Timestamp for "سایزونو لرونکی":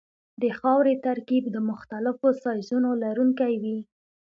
2.43-3.53